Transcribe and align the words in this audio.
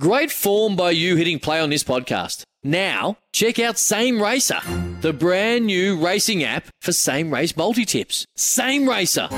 Great 0.00 0.30
form 0.32 0.74
by 0.74 0.90
you 0.90 1.16
hitting 1.16 1.38
play 1.38 1.60
on 1.60 1.68
this 1.68 1.84
podcast. 1.84 2.44
Now, 2.64 3.18
check 3.34 3.58
out 3.58 3.76
Same 3.78 4.22
Racer, 4.22 4.60
the 5.02 5.12
brand 5.12 5.66
new 5.66 6.02
racing 6.02 6.42
app 6.42 6.64
for 6.80 6.92
same 6.92 7.30
race 7.30 7.54
multi 7.54 7.84
tips. 7.84 8.24
Same 8.34 8.88
Racer. 8.88 9.28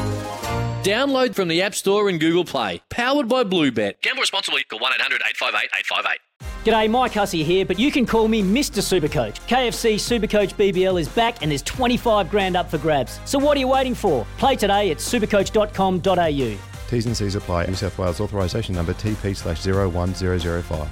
Download 0.84 1.34
from 1.34 1.48
the 1.48 1.60
App 1.60 1.74
Store 1.74 2.08
and 2.08 2.20
Google 2.20 2.44
Play. 2.44 2.82
Powered 2.88 3.28
by 3.28 3.42
Bluebet. 3.42 4.00
Gamble 4.02 4.20
responsibly. 4.20 4.62
Call 4.64 4.78
1 4.78 4.92
800 4.94 5.22
858 5.28 5.70
858. 5.76 6.18
G'day, 6.64 6.88
Mike 6.90 7.12
Hussey 7.14 7.42
here, 7.42 7.64
but 7.64 7.78
you 7.78 7.90
can 7.90 8.06
call 8.06 8.28
me 8.28 8.42
Mr. 8.42 8.80
Supercoach. 8.80 9.40
KFC 9.48 9.96
Supercoach 9.96 10.54
BBL 10.54 11.00
is 11.00 11.08
back 11.08 11.42
and 11.42 11.50
there's 11.50 11.62
25 11.62 12.30
grand 12.30 12.56
up 12.56 12.70
for 12.70 12.78
grabs. 12.78 13.18
So 13.24 13.40
what 13.40 13.56
are 13.56 13.60
you 13.60 13.68
waiting 13.68 13.94
for? 13.94 14.24
Play 14.38 14.54
today 14.54 14.92
at 14.92 14.98
supercoach.com.au. 14.98 16.73
T's 16.94 17.06
and 17.06 17.16
C's 17.16 17.34
apply. 17.34 17.66
New 17.66 17.74
South 17.74 17.98
Wales 17.98 18.20
authorisation 18.20 18.76
number 18.76 18.94
TP 18.94 19.36
slash 19.36 19.66
01005. 19.66 20.88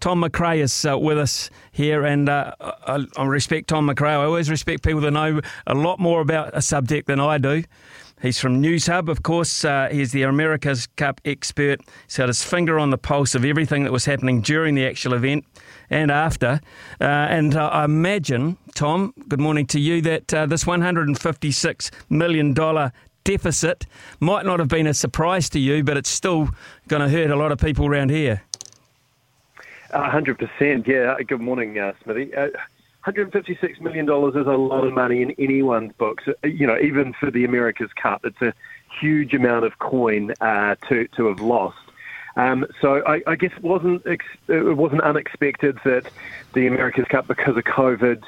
Tom 0.00 0.22
McRae 0.22 0.58
is 0.58 0.84
uh, 0.84 0.98
with 0.98 1.16
us 1.16 1.48
here, 1.70 2.04
and 2.04 2.28
uh, 2.28 2.52
I, 2.60 3.04
I 3.16 3.24
respect 3.24 3.68
Tom 3.68 3.88
McRae. 3.88 4.18
I 4.18 4.24
always 4.24 4.50
respect 4.50 4.82
people 4.82 5.00
that 5.02 5.12
know 5.12 5.40
a 5.68 5.74
lot 5.76 6.00
more 6.00 6.20
about 6.20 6.50
a 6.54 6.62
subject 6.62 7.06
than 7.06 7.20
I 7.20 7.38
do. 7.38 7.62
He's 8.20 8.40
from 8.40 8.60
Newshub, 8.60 9.08
of 9.08 9.22
course. 9.22 9.64
Uh, 9.64 9.88
he's 9.92 10.10
the 10.10 10.22
America's 10.22 10.88
Cup 10.96 11.20
expert. 11.24 11.80
He's 12.06 12.16
got 12.16 12.26
his 12.26 12.42
finger 12.42 12.80
on 12.80 12.90
the 12.90 12.98
pulse 12.98 13.36
of 13.36 13.44
everything 13.44 13.84
that 13.84 13.92
was 13.92 14.06
happening 14.06 14.40
during 14.40 14.74
the 14.74 14.84
actual 14.84 15.14
event 15.14 15.44
and 15.88 16.10
after. 16.10 16.60
Uh, 17.00 17.04
and 17.04 17.54
uh, 17.54 17.68
I 17.68 17.84
imagine, 17.84 18.58
Tom, 18.74 19.14
good 19.28 19.40
morning 19.40 19.66
to 19.68 19.78
you, 19.78 20.02
that 20.02 20.34
uh, 20.34 20.46
this 20.46 20.64
$156 20.64 21.90
million 22.10 22.54
deficit 23.28 23.84
might 24.20 24.46
not 24.46 24.58
have 24.58 24.68
been 24.68 24.86
a 24.86 24.94
surprise 24.94 25.50
to 25.50 25.58
you, 25.58 25.84
but 25.84 25.98
it's 25.98 26.08
still 26.08 26.48
going 26.88 27.02
to 27.02 27.10
hurt 27.10 27.30
a 27.30 27.36
lot 27.36 27.52
of 27.52 27.58
people 27.58 27.84
around 27.86 28.10
here. 28.10 28.42
hundred 29.92 30.38
percent, 30.38 30.86
yeah. 30.88 31.14
Good 31.26 31.42
morning, 31.42 31.78
uh, 31.78 31.92
Smithy. 32.02 32.34
Uh, 32.34 32.48
$156 33.06 33.80
million 33.82 34.06
is 34.06 34.46
a 34.46 34.56
lot 34.56 34.84
of 34.86 34.94
money 34.94 35.20
in 35.20 35.32
anyone's 35.32 35.92
books. 35.98 36.24
Uh, 36.26 36.46
You 36.46 36.66
know, 36.66 36.78
even 36.78 37.12
for 37.20 37.30
the 37.30 37.44
America's 37.44 37.92
Cup, 38.02 38.24
it's 38.24 38.40
a 38.40 38.54
huge 38.98 39.34
amount 39.34 39.66
of 39.66 39.78
coin 39.78 40.32
uh, 40.40 40.76
to 40.88 41.06
to 41.08 41.26
have 41.26 41.40
lost. 41.40 41.76
Um, 42.36 42.64
so 42.80 43.02
I, 43.06 43.20
I 43.26 43.36
guess 43.36 43.52
it 43.54 43.62
wasn't 43.62 44.06
ex- 44.06 44.24
it 44.48 44.76
wasn't 44.76 45.02
unexpected 45.02 45.78
that 45.84 46.04
the 46.54 46.66
America's 46.66 47.06
Cup, 47.08 47.26
because 47.26 47.58
of 47.58 47.64
COVID, 47.64 48.22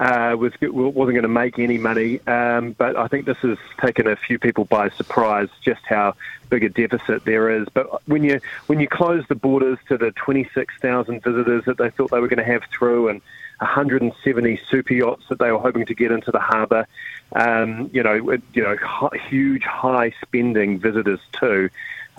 uh, 0.00 0.34
was 0.34 0.52
wasn't 0.62 0.94
going 0.94 1.22
to 1.22 1.28
make 1.28 1.58
any 1.58 1.76
money. 1.76 2.20
Um, 2.26 2.72
but 2.72 2.96
I 2.96 3.06
think 3.06 3.26
this 3.26 3.36
has 3.38 3.58
taken 3.78 4.06
a 4.06 4.16
few 4.16 4.38
people 4.38 4.64
by 4.64 4.88
surprise, 4.88 5.48
just 5.60 5.82
how 5.84 6.14
big 6.48 6.64
a 6.64 6.70
deficit 6.70 7.26
there 7.26 7.50
is. 7.50 7.68
But 7.72 8.06
when 8.08 8.24
you 8.24 8.40
when 8.66 8.80
you 8.80 8.88
close 8.88 9.24
the 9.28 9.34
borders 9.34 9.78
to 9.88 9.98
the 9.98 10.10
26,000 10.12 11.22
visitors 11.22 11.64
that 11.66 11.76
they 11.76 11.90
thought 11.90 12.10
they 12.10 12.18
were 12.18 12.28
going 12.28 12.44
to 12.44 12.50
have 12.50 12.62
through, 12.72 13.08
and 13.08 13.20
170 13.58 14.58
super 14.70 14.94
yachts 14.94 15.24
that 15.28 15.38
they 15.38 15.52
were 15.52 15.58
hoping 15.58 15.84
to 15.84 15.94
get 15.94 16.10
into 16.10 16.30
the 16.30 16.40
harbour, 16.40 16.86
um, 17.32 17.90
you 17.92 18.02
know, 18.02 18.14
you 18.14 18.62
know, 18.62 19.10
huge 19.28 19.64
high 19.64 20.14
spending 20.22 20.78
visitors 20.78 21.20
too. 21.32 21.68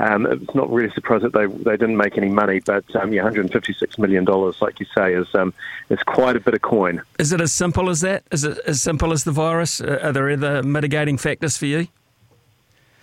Um, 0.01 0.25
it's 0.25 0.55
not 0.55 0.67
really 0.71 0.91
surprising 0.91 1.29
that 1.29 1.37
they 1.37 1.45
they 1.45 1.77
didn't 1.77 1.97
make 1.97 2.17
any 2.17 2.29
money, 2.29 2.59
but 2.59 2.83
um, 2.95 3.13
yeah, 3.13 3.21
156 3.21 3.99
million 3.99 4.25
dollars, 4.25 4.59
like 4.59 4.79
you 4.79 4.87
say, 4.97 5.13
is 5.13 5.27
um, 5.35 5.53
is 5.89 6.01
quite 6.01 6.35
a 6.35 6.39
bit 6.39 6.55
of 6.55 6.61
coin. 6.63 7.03
Is 7.19 7.31
it 7.31 7.39
as 7.39 7.53
simple 7.53 7.87
as 7.87 8.01
that? 8.01 8.23
Is 8.31 8.43
it 8.43 8.57
as 8.65 8.81
simple 8.81 9.13
as 9.13 9.25
the 9.25 9.31
virus? 9.31 9.79
Uh, 9.79 9.99
Are 10.01 10.11
there 10.11 10.31
other 10.31 10.63
mitigating 10.63 11.19
factors 11.19 11.55
for 11.55 11.67
you? 11.67 11.87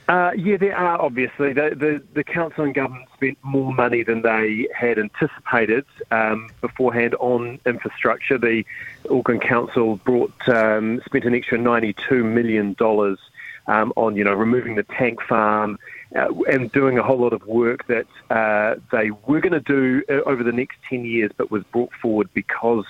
Uh, 0.08 0.32
yeah, 0.36 0.56
there 0.56 0.76
are 0.76 1.00
obviously. 1.00 1.52
The, 1.52 1.70
the, 1.76 2.02
the 2.14 2.24
council 2.24 2.64
and 2.64 2.74
government 2.74 3.06
spent 3.14 3.38
more 3.42 3.72
money 3.72 4.02
than 4.02 4.22
they 4.22 4.66
had 4.74 4.98
anticipated 4.98 5.84
um, 6.10 6.50
beforehand 6.60 7.14
on 7.20 7.60
infrastructure. 7.64 8.38
The 8.38 8.64
Auckland 9.08 9.42
Council 9.42 9.96
brought 9.98 10.48
um, 10.48 11.00
spent 11.04 11.26
an 11.26 11.34
extra 11.34 11.58
ninety-two 11.58 12.24
million 12.24 12.72
dollars 12.72 13.20
um, 13.68 13.92
on 13.94 14.16
you 14.16 14.24
know 14.24 14.34
removing 14.34 14.74
the 14.74 14.82
tank 14.82 15.22
farm 15.22 15.78
uh, 16.14 16.32
and 16.50 16.70
doing 16.72 16.98
a 16.98 17.02
whole 17.02 17.18
lot 17.18 17.32
of 17.32 17.46
work 17.46 17.86
that 17.86 18.06
uh, 18.30 18.76
they 18.92 19.10
were 19.10 19.40
going 19.40 19.52
to 19.52 19.60
do 19.60 20.02
uh, 20.08 20.28
over 20.28 20.42
the 20.42 20.52
next 20.52 20.78
ten 20.88 21.04
years, 21.04 21.30
but 21.36 21.50
was 21.50 21.64
brought 21.64 21.92
forward 22.00 22.28
because 22.34 22.86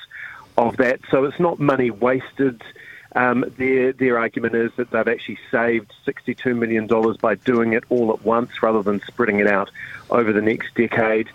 of 0.57 0.77
that. 0.77 1.01
So 1.11 1.25
it's 1.25 1.41
not 1.41 1.59
money 1.59 1.91
wasted. 1.91 2.63
Um, 3.15 3.45
their 3.57 3.93
their 3.93 4.19
argument 4.19 4.55
is 4.55 4.71
that 4.77 4.91
they've 4.91 5.09
actually 5.09 5.39
saved 5.51 5.93
$62 6.07 6.57
million 6.57 6.87
by 7.21 7.37
doing 7.37 7.73
it 7.73 7.85
all 7.89 8.13
at 8.13 8.23
once 8.23 8.63
rather 8.63 8.83
than 8.83 9.01
spreading 9.01 9.39
it 9.39 9.47
out 9.47 9.71
over 10.11 10.33
the 10.33 10.43
next 10.43 10.75
decade. 10.75 11.29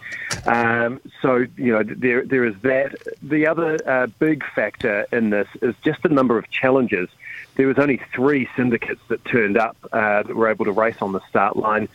Um, 0.46 1.02
so 1.22 1.46
you 1.58 1.72
know 1.74 1.84
there 1.84 2.24
there 2.24 2.46
is 2.46 2.56
that. 2.62 2.96
The 3.22 3.48
other 3.48 3.80
uh, 3.88 4.08
big 4.20 4.44
factor 4.54 5.08
in 5.12 5.32
this 5.32 5.48
is 5.62 5.74
just 5.84 6.04
the 6.04 6.10
number 6.10 6.38
of 6.38 6.50
challenges. 6.52 7.10
There 7.56 7.68
was 7.68 7.78
only 7.80 8.02
three 8.14 8.48
syndicates 8.56 9.02
that 9.10 9.24
turned 9.26 9.58
up 9.58 9.78
uh, 9.92 10.24
that 10.24 10.36
were 10.36 10.50
able 10.50 10.66
to 10.66 10.72
race 10.72 11.02
on 11.02 11.12
the 11.12 11.22
start 11.30 11.56
line. 11.58 11.88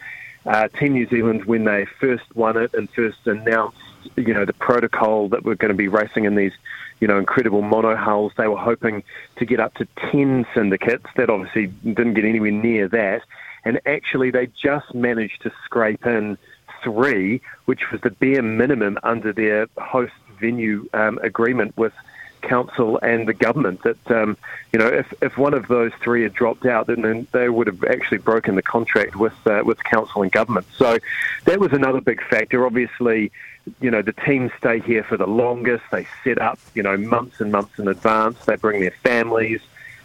Uh, 0.47 0.69
Team 0.69 0.95
New 0.95 1.07
Zealand, 1.09 1.45
when 1.45 1.65
they 1.65 1.85
first 1.85 2.25
won 2.35 2.57
it 2.57 2.73
and 2.75 2.89
first 2.91 3.27
announced, 3.27 3.77
you 4.17 4.33
know, 4.33 4.45
the 4.45 4.53
protocol 4.53 5.29
that 5.29 5.45
we're 5.45 5.57
going 5.57 5.71
to 5.71 5.77
be 5.77 5.89
racing 5.89 6.25
in 6.25 6.37
these, 6.37 6.53
you 7.01 7.09
know, 7.09 7.19
incredible 7.19 7.63
mono 7.63 7.97
hulls, 7.97 8.33
they 8.37 8.49
were 8.49 8.59
hoping 8.59 9.03
to 9.37 9.45
get 9.45 9.61
up 9.61 9.75
to 9.75 9.87
10 10.11 10.47
syndicates. 10.55 11.07
That 11.17 11.31
obviously 11.31 11.69
didn't 11.85 12.15
get 12.15 12.25
anywhere 12.25 12.51
near 12.51 12.89
that. 12.89 13.23
And 13.65 13.81
actually, 13.87 14.31
they 14.31 14.47
just 14.47 14.95
managed 14.95 15.43
to 15.43 15.53
scrape 15.65 16.07
in 16.07 16.39
three, 16.83 17.41
which 17.67 17.91
was 17.91 18.01
the 18.01 18.11
bare 18.11 18.43
minimum 18.43 18.99
under 19.03 19.33
their 19.33 19.67
host 19.79 20.13
venue 20.41 20.89
um, 20.95 21.19
agreement 21.23 21.77
with 21.77 21.93
council 22.41 22.99
and 23.03 23.27
the 23.27 23.35
government 23.35 23.83
that 23.83 24.11
um, 24.13 24.37
you 24.73 24.79
know 24.79 24.87
if, 24.87 25.13
if 25.21 25.37
one 25.37 25.55
of 25.55 25.67
those 25.67 25.93
three 26.01 26.23
had 26.23 26.33
dropped 26.33 26.65
out 26.67 26.87
then, 26.87 27.27
they 27.33 27.49
would 27.49 27.67
have 27.67 27.83
actually 27.85 28.19
broken 28.19 28.55
the 28.55 28.63
contract 28.63 29.17
with 29.17 29.35
uh, 29.47 29.63
with 29.65 29.83
council 29.83 30.23
and 30.23 30.31
government 30.31 30.65
so 30.77 30.99
that 31.47 31.59
was 31.59 31.73
another 31.73 32.01
big 32.01 32.23
factor 32.23 32.65
obviously 32.65 33.33
you 33.81 33.91
know 33.91 34.03
the 34.03 34.13
teams 34.13 34.51
stay 34.59 34.81
here 34.81 35.03
for 35.03 35.17
the 35.17 35.27
longest 35.27 35.85
they 35.91 36.07
set 36.25 36.41
up 36.41 36.59
you 36.75 36.83
know 36.83 36.97
months 36.97 37.41
and 37.41 37.53
months 37.53 37.79
in 37.79 37.89
advance 37.89 38.45
they 38.45 38.57
bring 38.57 38.81
their 38.81 38.95
families 39.03 39.61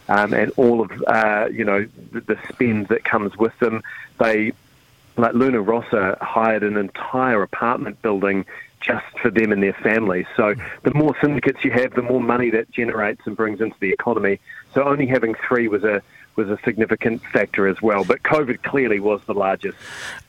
um, 0.08 0.34
and 0.34 0.52
all 0.56 0.80
of 0.80 0.90
uh, 1.06 1.48
you 1.52 1.64
know 1.64 1.86
the, 2.12 2.20
the 2.20 2.38
spend 2.48 2.88
that 2.88 3.04
comes 3.04 3.36
with 3.36 3.56
them 3.58 3.82
they 4.18 4.52
like 5.16 5.34
Luna 5.34 5.60
Rossa 5.60 6.18
hired 6.20 6.62
an 6.62 6.76
entire 6.76 7.42
apartment 7.42 8.00
building 8.02 8.44
just 8.80 9.06
for 9.22 9.30
them 9.30 9.52
and 9.52 9.62
their 9.62 9.72
families. 9.72 10.26
So 10.36 10.54
the 10.82 10.92
more 10.92 11.16
syndicates 11.20 11.64
you 11.64 11.70
have, 11.70 11.94
the 11.94 12.02
more 12.02 12.20
money 12.20 12.50
that 12.50 12.70
generates 12.70 13.22
and 13.26 13.36
brings 13.36 13.60
into 13.60 13.76
the 13.80 13.90
economy. 13.90 14.40
So 14.74 14.84
only 14.84 15.06
having 15.06 15.34
three 15.48 15.68
was 15.68 15.84
a 15.84 16.02
was 16.36 16.48
a 16.50 16.58
significant 16.64 17.22
factor 17.32 17.66
as 17.68 17.80
well. 17.82 18.04
But 18.04 18.22
COVID 18.22 18.62
clearly 18.62 19.00
was 19.00 19.20
the 19.26 19.34
largest 19.34 19.76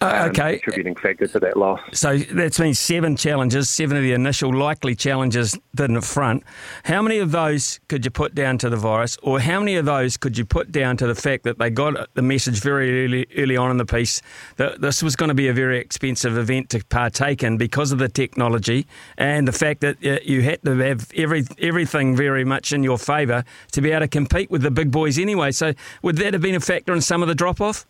Uh, 0.02 0.06
um, 0.06 0.30
okay. 0.30 0.60
contributing 0.60 0.96
factor 0.96 1.28
to 1.28 1.40
that 1.40 1.58
loss. 1.58 1.80
So 1.94 2.18
that's 2.18 2.60
been 2.60 2.74
seven 2.74 3.16
challenges, 3.16 3.70
seven 3.70 3.98
of 3.98 4.04
the 4.04 4.14
initial 4.14 4.54
likely 4.54 4.96
challenges 4.96 5.58
didn't 5.76 6.02
front. 6.02 6.44
How 6.84 7.02
many 7.02 7.20
of 7.20 7.32
those 7.32 7.80
could 7.88 8.06
you 8.06 8.12
put 8.12 8.36
down 8.36 8.58
to 8.60 8.70
the 8.70 8.78
virus, 8.78 9.18
or 9.24 9.40
how 9.40 9.60
many 9.60 9.76
of 9.76 9.86
those 9.86 10.18
could 10.18 10.38
you 10.38 10.46
put 10.46 10.72
down 10.72 10.98
to 10.98 11.08
the 11.08 11.16
fact 11.16 11.44
that 11.44 11.58
they 11.58 11.70
got 11.70 12.14
the 12.14 12.22
message 12.22 12.60
very 12.62 13.06
early, 13.06 13.28
early 13.38 13.58
on 13.58 13.72
in 13.72 13.78
the 13.78 13.86
piece 13.86 14.22
that 14.58 14.82
this 14.82 15.02
was 15.02 15.16
going 15.16 15.30
to 15.30 15.36
be 15.36 15.48
a 15.48 15.54
very 15.54 15.78
expensive 15.80 16.38
event 16.38 16.70
to 16.70 16.84
partake 16.86 17.44
in 17.44 17.58
because 17.58 17.92
of 17.92 18.00
the 18.00 18.10
technology 18.10 18.86
and 19.18 19.48
the 19.48 19.52
fact 19.52 19.82
that 19.82 19.98
uh, 20.06 20.20
you 20.24 20.42
had 20.42 20.62
to 20.64 20.76
have 20.78 21.12
every 21.16 21.44
everything 21.60 22.16
very 22.16 22.44
much 22.44 22.72
in 22.74 22.84
your 22.84 22.98
favour 22.98 23.44
to 23.72 23.82
be 23.82 23.92
able 23.92 24.02
to 24.02 24.08
compete 24.08 24.50
with 24.52 24.62
the 24.62 24.72
big 24.72 24.92
boys 24.92 25.18
anyway. 25.18 25.52
So 25.52 25.74
would 26.02 26.18
that 26.18 26.34
have 26.34 26.42
been 26.42 26.56
a 26.56 26.60
factor 26.60 26.94
in 26.94 27.02
some 27.02 27.22
of 27.22 27.28
the 27.28 27.36
drop 27.36 27.62
off? 27.62 27.86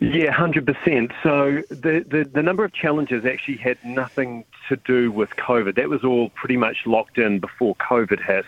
Yeah, 0.00 0.32
hundred 0.32 0.66
percent. 0.66 1.12
So 1.22 1.62
the, 1.68 2.04
the 2.06 2.28
the 2.30 2.42
number 2.42 2.64
of 2.64 2.72
challenges 2.72 3.24
actually 3.24 3.58
had 3.58 3.82
nothing 3.84 4.44
to 4.68 4.76
do 4.76 5.10
with 5.10 5.30
COVID. 5.36 5.76
That 5.76 5.88
was 5.88 6.04
all 6.04 6.30
pretty 6.30 6.56
much 6.56 6.78
locked 6.84 7.18
in 7.18 7.38
before 7.38 7.74
COVID 7.76 8.22
hit. 8.24 8.44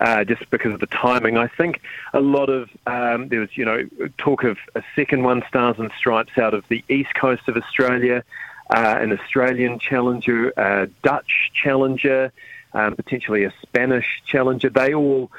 Uh, 0.00 0.22
just 0.22 0.48
because 0.50 0.72
of 0.72 0.78
the 0.78 0.86
timing, 0.86 1.36
I 1.36 1.48
think 1.48 1.80
a 2.14 2.20
lot 2.20 2.48
of 2.48 2.70
um, 2.86 3.28
there 3.28 3.40
was, 3.40 3.56
you 3.56 3.64
know, 3.64 3.84
talk 4.16 4.44
of 4.44 4.56
a 4.76 4.82
second 4.94 5.24
one, 5.24 5.42
Stars 5.48 5.76
and 5.80 5.90
Stripes, 5.98 6.38
out 6.38 6.54
of 6.54 6.66
the 6.68 6.84
east 6.88 7.12
coast 7.16 7.48
of 7.48 7.56
Australia, 7.56 8.22
uh, 8.70 8.96
an 9.00 9.12
Australian 9.12 9.80
challenger, 9.80 10.50
a 10.56 10.86
Dutch 11.02 11.50
Challenger, 11.52 12.32
um, 12.74 12.94
potentially 12.94 13.42
a 13.42 13.52
Spanish 13.60 14.22
Challenger. 14.24 14.70
They 14.70 14.94
all 14.94 15.32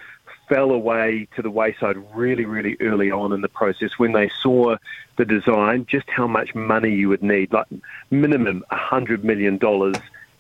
fell 0.50 0.72
away 0.72 1.28
to 1.36 1.42
the 1.42 1.50
wayside 1.50 1.96
really, 2.14 2.44
really 2.44 2.76
early 2.82 3.12
on 3.12 3.32
in 3.32 3.42
the 3.42 3.48
process 3.48 3.98
when 3.98 4.12
they 4.12 4.30
saw 4.42 4.76
the 5.16 5.26
design, 5.26 5.86
just 5.86 6.10
how 6.10 6.28
much 6.28 6.54
money 6.56 6.94
you 6.94 7.08
would 7.08 7.24
need, 7.24 7.54
like 7.54 7.68
minimum 8.10 8.66
$100 8.72 9.24
million 9.24 9.60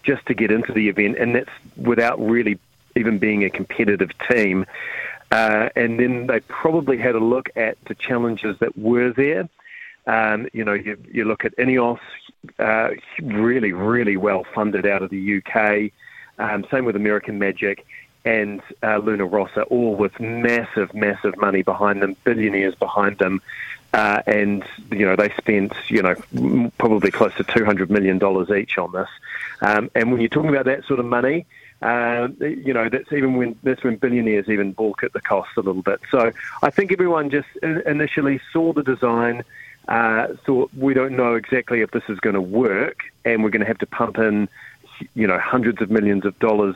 just 0.03 0.25
to 0.25 0.33
get 0.33 0.51
into 0.51 0.73
the 0.73 0.89
event, 0.89 1.17
and 1.17 1.35
that's 1.35 1.51
without 1.77 2.19
really 2.19 2.59
even 2.95 3.19
being 3.19 3.43
a 3.43 3.49
competitive 3.49 4.09
team. 4.29 4.65
Uh, 5.31 5.69
and 5.75 5.99
then 5.99 6.25
they 6.25 6.39
probably 6.41 6.97
had 6.97 7.13
a 7.13 7.19
look 7.19 7.49
at 7.55 7.77
the 7.85 7.93
challenges 7.93 8.57
that 8.59 8.75
were 8.77 9.13
there. 9.13 9.47
Um, 10.07 10.47
you 10.53 10.63
know, 10.63 10.73
you, 10.73 10.97
you 11.11 11.25
look 11.25 11.45
at 11.45 11.55
Ineos, 11.57 11.99
uh, 12.57 12.89
really, 13.21 13.73
really 13.73 14.17
well 14.17 14.43
funded 14.55 14.87
out 14.87 15.03
of 15.03 15.11
the 15.11 15.37
UK. 15.37 15.91
Um, 16.39 16.65
same 16.71 16.85
with 16.85 16.95
American 16.95 17.37
Magic 17.37 17.85
and 18.25 18.61
uh, 18.83 18.97
Luna 18.97 19.25
Rossa, 19.25 19.63
all 19.63 19.95
with 19.95 20.19
massive, 20.19 20.93
massive 20.93 21.37
money 21.37 21.61
behind 21.61 22.01
them, 22.01 22.15
billionaires 22.23 22.75
behind 22.75 23.17
them. 23.17 23.41
Uh, 23.91 24.21
and 24.27 24.63
you 24.91 25.03
know 25.03 25.15
they 25.15 25.31
spent 25.31 25.73
you 25.87 26.01
know 26.03 26.13
probably 26.77 27.09
close 27.09 27.33
to 27.35 27.43
two 27.43 27.65
hundred 27.65 27.89
million 27.89 28.19
dollars 28.19 28.51
each 28.51 28.77
on 28.77 28.91
this. 28.91 29.09
Um, 29.61 29.89
and 29.95 30.11
when 30.11 30.21
you're 30.21 30.29
talking 30.29 30.51
about 30.51 30.65
that 30.65 30.85
sort 30.85 30.99
of 30.99 31.07
money, 31.07 31.47
uh, 31.81 32.27
you 32.39 32.71
know 32.71 32.87
that's 32.87 33.11
even 33.11 33.35
when 33.35 33.57
that's 33.63 33.83
when 33.83 33.95
billionaires 33.95 34.47
even 34.47 34.73
balk 34.73 35.03
at 35.03 35.13
the 35.13 35.21
cost 35.21 35.49
a 35.57 35.61
little 35.61 35.81
bit. 35.81 36.01
So 36.11 36.31
I 36.61 36.69
think 36.69 36.91
everyone 36.91 37.31
just 37.31 37.47
initially 37.63 38.39
saw 38.53 38.73
the 38.73 38.83
design, 38.83 39.43
uh, 39.87 40.35
thought 40.45 40.69
we 40.77 40.93
don't 40.93 41.15
know 41.15 41.33
exactly 41.33 41.81
if 41.81 41.89
this 41.89 42.03
is 42.09 42.19
going 42.19 42.35
to 42.35 42.41
work, 42.41 42.99
and 43.25 43.43
we're 43.43 43.49
going 43.49 43.61
to 43.61 43.67
have 43.67 43.79
to 43.79 43.87
pump 43.87 44.19
in 44.19 44.49
you 45.15 45.25
know 45.25 45.39
hundreds 45.39 45.81
of 45.81 45.89
millions 45.89 46.25
of 46.25 46.37
dollars 46.37 46.75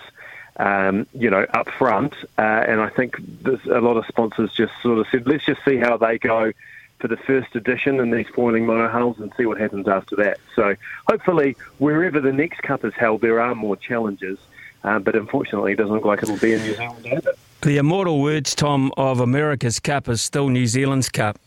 um, 0.57 1.07
you 1.13 1.29
know, 1.29 1.45
up 1.53 1.69
front. 1.69 2.13
Uh, 2.37 2.41
and 2.41 2.81
I 2.81 2.89
think 2.89 3.17
a 3.45 3.79
lot 3.79 3.97
of 3.97 4.05
sponsors 4.07 4.51
just 4.53 4.73
sort 4.81 4.99
of 4.99 5.07
said, 5.11 5.27
let's 5.27 5.45
just 5.45 5.63
see 5.65 5.77
how 5.77 5.97
they 5.97 6.17
go 6.17 6.51
for 6.99 7.07
the 7.07 7.17
first 7.17 7.55
edition 7.55 7.99
in 7.99 8.11
these 8.11 8.27
foiling 8.27 8.65
monohulls 8.65 9.19
and 9.19 9.31
see 9.35 9.45
what 9.45 9.59
happens 9.59 9.87
after 9.87 10.15
that. 10.17 10.39
So 10.55 10.75
hopefully, 11.09 11.57
wherever 11.77 12.21
the 12.21 12.31
next 12.31 12.61
cup 12.61 12.85
is 12.85 12.93
held, 12.93 13.21
there 13.21 13.41
are 13.41 13.55
more 13.55 13.75
challenges. 13.75 14.39
Uh, 14.83 14.99
but 14.99 15.15
unfortunately, 15.15 15.73
it 15.73 15.75
doesn't 15.75 15.93
look 15.93 16.05
like 16.05 16.23
it'll 16.23 16.37
be 16.37 16.53
in 16.53 16.61
New 16.61 16.75
Zealand 16.75 17.05
either. 17.05 17.33
The 17.61 17.77
immortal 17.77 18.21
words, 18.21 18.55
Tom, 18.55 18.91
of 18.97 19.21
America's 19.21 19.79
Cup 19.79 20.09
is 20.09 20.21
still 20.21 20.49
New 20.49 20.67
Zealand's 20.67 21.07
Cup. 21.07 21.39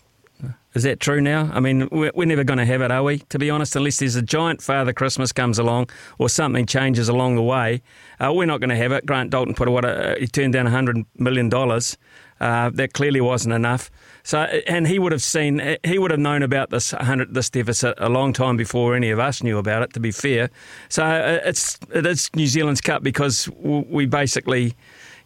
Is 0.74 0.82
that 0.82 1.00
true 1.00 1.22
now? 1.22 1.50
I 1.54 1.60
mean, 1.60 1.88
we're, 1.90 2.12
we're 2.14 2.26
never 2.26 2.44
going 2.44 2.58
to 2.58 2.66
have 2.66 2.82
it, 2.82 2.90
are 2.90 3.02
we? 3.02 3.20
To 3.30 3.38
be 3.38 3.48
honest, 3.48 3.76
unless 3.76 3.98
there's 3.98 4.14
a 4.14 4.20
giant 4.20 4.60
Father 4.60 4.92
Christmas 4.92 5.32
comes 5.32 5.58
along 5.58 5.88
or 6.18 6.28
something 6.28 6.66
changes 6.66 7.08
along 7.08 7.36
the 7.36 7.42
way, 7.42 7.80
uh, 8.20 8.30
we're 8.30 8.44
not 8.44 8.60
going 8.60 8.68
to 8.70 8.76
have 8.76 8.92
it. 8.92 9.06
Grant 9.06 9.30
Dalton 9.30 9.54
put 9.54 9.70
what 9.70 9.86
a, 9.86 10.16
he 10.20 10.26
turned 10.26 10.52
down 10.52 10.66
hundred 10.66 11.04
million 11.16 11.48
dollars. 11.48 11.96
Uh, 12.38 12.68
that 12.68 12.92
clearly 12.92 13.22
wasn't 13.22 13.54
enough. 13.54 13.90
So, 14.22 14.40
and 14.40 14.86
he 14.86 14.98
would 14.98 15.12
have 15.12 15.22
seen, 15.22 15.78
he 15.82 15.98
would 15.98 16.10
have 16.10 16.20
known 16.20 16.42
about 16.42 16.68
this 16.68 16.90
hundred 16.90 17.32
this 17.32 17.48
deficit 17.48 17.94
a 17.96 18.10
long 18.10 18.34
time 18.34 18.58
before 18.58 18.94
any 18.94 19.08
of 19.08 19.18
us 19.18 19.42
knew 19.42 19.56
about 19.56 19.82
it. 19.82 19.94
To 19.94 20.00
be 20.00 20.10
fair, 20.10 20.50
so 20.90 21.02
uh, 21.02 21.40
it's 21.46 21.78
it 21.94 22.04
is 22.04 22.28
New 22.36 22.46
Zealand's 22.46 22.82
Cup 22.82 23.02
because 23.02 23.48
we 23.56 24.04
basically, 24.04 24.74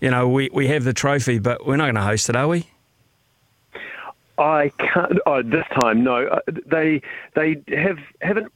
you 0.01 0.13
know, 0.13 0.29
we, 0.29 0.51
we 0.53 0.69
have 0.69 0.85
the 0.85 0.93
trophy, 0.93 1.41
but 1.41 1.67
we're 1.67 1.79
not 1.79 1.87
going 1.87 1.97
to 1.97 2.03
host 2.03 2.29
it, 2.29 2.37
are 2.37 2.47
we? 2.47 2.69
I 4.41 4.71
can't. 4.79 5.19
Oh, 5.27 5.43
this 5.43 5.67
time, 5.81 6.03
no. 6.03 6.27
Uh, 6.27 6.41
they 6.67 7.03
they 7.35 7.63
have 7.77 7.99
haven't 8.23 8.51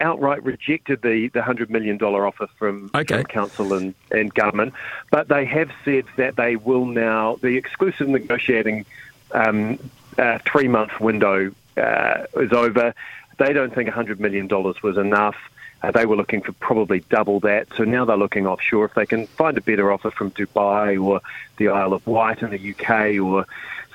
outright 0.00 0.42
rejected 0.44 1.00
the, 1.00 1.28
the 1.28 1.42
hundred 1.42 1.70
million 1.70 1.96
dollar 1.96 2.26
offer 2.26 2.46
from, 2.58 2.90
okay. 2.94 3.16
from 3.16 3.24
council 3.24 3.72
and, 3.72 3.94
and 4.10 4.34
government, 4.34 4.74
but 5.10 5.28
they 5.28 5.46
have 5.46 5.70
said 5.84 6.04
that 6.16 6.36
they 6.36 6.56
will 6.56 6.84
now. 6.84 7.36
The 7.36 7.56
exclusive 7.56 8.08
negotiating 8.08 8.84
um, 9.32 9.78
uh, 10.18 10.38
three 10.44 10.68
month 10.68 11.00
window 11.00 11.52
uh, 11.76 12.24
is 12.36 12.52
over. 12.52 12.94
They 13.38 13.54
don't 13.54 13.74
think 13.74 13.88
hundred 13.88 14.20
million 14.20 14.46
dollars 14.46 14.82
was 14.82 14.98
enough. 14.98 15.36
Uh, 15.82 15.90
they 15.90 16.04
were 16.04 16.16
looking 16.16 16.42
for 16.42 16.52
probably 16.52 17.00
double 17.08 17.40
that. 17.40 17.68
So 17.76 17.84
now 17.84 18.04
they're 18.04 18.16
looking 18.16 18.46
offshore. 18.46 18.84
If 18.86 18.94
they 18.94 19.06
can 19.06 19.26
find 19.26 19.56
a 19.56 19.62
better 19.62 19.90
offer 19.90 20.10
from 20.10 20.30
Dubai 20.30 21.02
or 21.02 21.20
the 21.56 21.68
Isle 21.68 21.94
of 21.94 22.06
Wight 22.06 22.42
in 22.42 22.50
the 22.50 22.74
UK 22.74 23.22
or 23.22 23.46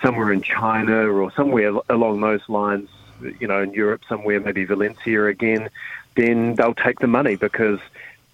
somewhere 0.01 0.31
in 0.31 0.41
China 0.41 1.07
or 1.11 1.31
somewhere 1.31 1.73
along 1.89 2.21
those 2.21 2.47
lines, 2.49 2.89
you 3.39 3.47
know, 3.47 3.61
in 3.61 3.73
Europe, 3.73 4.01
somewhere 4.09 4.39
maybe 4.39 4.65
Valencia 4.65 5.25
again, 5.25 5.69
then 6.15 6.55
they'll 6.55 6.73
take 6.73 6.99
the 6.99 7.07
money 7.07 7.35
because 7.35 7.79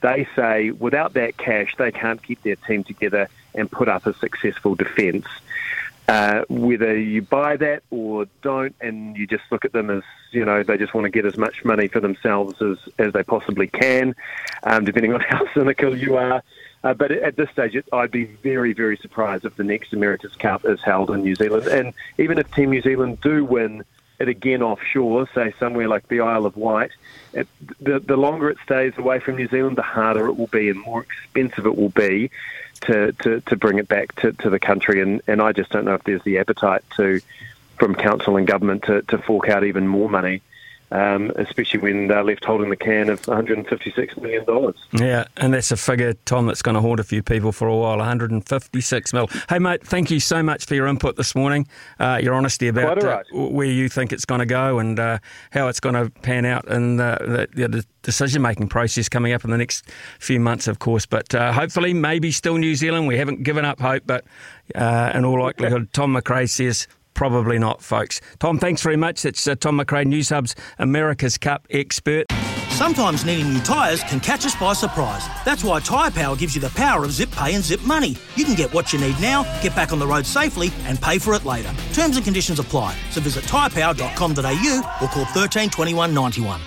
they 0.02 0.28
say 0.36 0.72
without 0.72 1.14
that 1.14 1.38
cash, 1.38 1.76
they 1.78 1.92
can't 1.92 2.22
keep 2.24 2.42
their 2.44 2.56
team 2.56 2.84
together 2.84 3.30
and 3.54 3.70
put 3.70 3.88
up 3.88 4.06
a 4.06 4.14
successful 4.14 4.76
defence. 4.76 5.26
Uh, 6.12 6.44
whether 6.50 7.00
you 7.00 7.22
buy 7.22 7.56
that 7.56 7.84
or 7.90 8.26
don't, 8.42 8.76
and 8.82 9.16
you 9.16 9.26
just 9.26 9.44
look 9.50 9.64
at 9.64 9.72
them 9.72 9.90
as 9.90 10.04
you 10.32 10.44
know 10.44 10.62
they 10.62 10.78
just 10.78 10.94
want 10.94 11.06
to 11.06 11.10
get 11.10 11.26
as 11.26 11.38
much 11.38 11.64
money 11.64 11.88
for 11.88 12.02
themselves 12.02 12.62
as 12.62 12.78
as 12.98 13.14
they 13.14 13.24
possibly 13.24 13.68
can, 13.68 14.14
um, 14.64 14.84
depending 14.84 15.14
on 15.14 15.22
how 15.30 15.42
cynical 15.54 15.96
you 15.98 16.18
are. 16.18 16.44
Uh, 16.84 16.94
but 16.94 17.12
at 17.12 17.38
this 17.38 17.50
stage, 17.52 17.78
it, 17.78 17.86
I'd 17.94 18.12
be 18.12 18.26
very, 18.26 18.74
very 18.74 18.98
surprised 18.98 19.46
if 19.46 19.56
the 19.56 19.64
next 19.64 19.94
America's 19.94 20.36
Cup 20.36 20.66
is 20.66 20.82
held 20.82 21.12
in 21.12 21.22
New 21.22 21.36
Zealand. 21.36 21.68
And 21.68 21.94
even 22.18 22.38
if 22.38 22.54
Team 22.54 22.72
New 22.72 22.82
Zealand 22.82 23.22
do 23.22 23.46
win 23.46 23.86
it 24.20 24.28
again 24.28 24.62
offshore, 24.62 25.30
say 25.34 25.54
somewhere 25.60 25.88
like 25.88 26.10
the 26.10 26.20
Isle 26.20 26.46
of 26.46 26.58
Wight, 26.58 26.92
it, 27.32 27.48
the, 27.80 28.00
the 28.00 28.18
longer 28.18 28.50
it 28.50 28.58
stays 28.66 28.98
away 28.98 29.20
from 29.20 29.38
New 29.38 29.48
Zealand, 29.48 29.78
the 29.78 29.82
harder 29.82 30.28
it 30.28 30.34
will 30.34 30.48
be 30.48 30.70
and 30.70 30.80
more 30.82 31.04
expensive 31.04 31.66
it 31.66 31.78
will 31.78 31.90
be 31.90 32.30
to, 32.82 33.12
to, 33.14 33.42
to 33.42 33.56
bring 33.56 33.80
it 33.80 33.88
back 33.88 34.16
to, 34.18 34.32
to 34.34 34.50
the 34.50 34.60
country. 34.60 35.02
And, 35.02 35.22
and 35.28 35.42
I 35.42 35.52
just 35.52 35.70
don't 35.72 35.86
know 35.86 35.94
if 35.94 36.04
there's 36.04 36.24
the 36.24 36.40
appetite 36.40 36.84
to 36.98 37.22
from 37.78 37.96
council 37.96 38.38
and 38.38 38.46
government 38.46 38.84
to, 38.84 39.02
to 39.04 39.18
fork 39.18 39.50
out 39.50 39.64
even 39.64 39.88
more 39.88 40.08
money 40.10 40.42
um, 40.92 41.32
especially 41.36 41.80
when 41.80 42.08
they're 42.08 42.24
left 42.24 42.44
holding 42.44 42.70
the 42.70 42.76
can 42.76 43.10
of 43.10 43.22
$156 43.22 44.22
million. 44.22 44.74
Yeah, 44.94 45.26
and 45.38 45.54
that's 45.54 45.72
a 45.72 45.78
figure, 45.78 46.14
Tom, 46.26 46.48
that's 46.48 46.62
going 46.62 46.76
to 46.76 46.82
haunt 46.82 47.00
a 47.00 47.04
few 47.04 47.24
people 47.24 47.52
for 47.52 47.68
a 47.68 47.76
while 47.76 47.98
156 47.98 49.14
mil. 49.14 49.28
Hey, 49.50 49.60
mate, 49.60 49.86
thank 49.86 50.12
you 50.12 50.20
so 50.20 50.44
much 50.44 50.66
for 50.66 50.76
your 50.76 50.88
input 50.88 51.16
this 51.16 51.34
morning, 51.34 51.68
uh, 52.00 52.20
your 52.22 52.34
honesty 52.34 52.68
about 52.68 53.02
right. 53.04 53.26
uh, 53.34 53.48
where 53.48 53.68
you 53.68 53.88
think 53.90 54.12
it's 54.12 54.26
going 54.26 54.40
to 54.40 54.46
go 54.46 54.80
and 54.80 55.00
uh, 55.00 55.20
how 55.52 55.68
it's 55.68 55.80
going 55.80 55.96
to 55.96 56.10
pan 56.22 56.46
out 56.46 56.68
in 56.68 56.98
the, 56.98 57.48
the, 57.56 57.68
the 57.68 57.86
decision 58.02 58.42
making 58.42 58.68
process 58.68 59.08
coming 59.08 59.32
up 59.34 59.46
in 59.46 59.52
the 59.52 59.58
next 59.58 59.86
few 60.20 60.40
months, 60.40 60.68
of 60.68 60.80
course. 60.80 61.06
But 61.06 61.34
uh, 61.34 61.54
hopefully, 61.54 61.94
maybe 61.94 62.32
still 62.32 62.58
New 62.58 62.76
Zealand. 62.76 63.08
We 63.08 63.18
haven't 63.18 63.44
given 63.44 63.64
up 63.64 63.80
hope, 63.80 64.04
but 64.06 64.26
uh, 64.76 65.12
in 65.14 65.26
all 65.26 65.42
likelihood, 65.42 65.92
Tom 65.94 66.14
McRae 66.16 66.50
says 66.50 66.88
Probably 67.14 67.60
not, 67.60 67.82
folks. 67.82 68.22
Tom, 68.40 68.58
thanks 68.58 68.82
very 68.82 68.96
much. 68.98 69.26
It's 69.26 69.48
uh, 69.48 69.56
Tom 69.56 69.80
McRae, 69.80 70.06
Newshub's 70.06 70.56
America's 70.80 71.38
Cup 71.38 71.68
expert. 71.70 72.26
Sometimes 72.70 73.26
needing 73.26 73.54
new 73.54 73.60
tyres 73.60 74.02
can 74.04 74.20
catch 74.20 74.44
us 74.46 74.56
by 74.56 74.74
surprise. 74.74 75.28
That's 75.46 75.64
why 75.64 75.82
Tyre 75.82 76.10
Power 76.10 76.36
gives 76.36 76.56
you 76.56 76.62
the 76.62 76.70
power 76.72 77.04
of 77.04 77.12
zip 77.12 77.30
pay 77.30 77.54
and 77.54 77.64
zip 77.64 77.82
money. 77.84 78.16
You 78.36 78.44
can 78.44 78.56
get 78.56 78.74
what 78.74 78.92
you 78.92 79.00
need 79.00 79.20
now, 79.22 79.44
get 79.62 79.76
back 79.76 79.92
on 79.94 80.00
the 80.00 80.08
road 80.08 80.26
safely, 80.26 80.72
and 80.86 81.00
pay 81.00 81.20
for 81.20 81.36
it 81.36 81.46
later. 81.46 81.72
Terms 81.94 82.16
and 82.16 82.26
conditions 82.26 82.58
apply. 82.60 82.98
So 83.12 83.22
visit 83.22 83.44
tyrepower.com.au 83.44 84.98
or 85.02 85.08
call 85.10 85.26
13 85.26 85.70
21 85.70 86.14
91. 86.14 86.62